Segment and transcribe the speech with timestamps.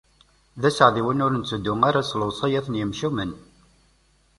[0.61, 3.31] D aseɛdi win ur netteddu ara s lewṣayat n yimcumen.